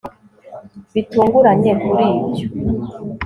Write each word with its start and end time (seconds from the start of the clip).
bitunguranye 0.93 1.71
kuri 1.81 2.03
ibyo 2.21 2.47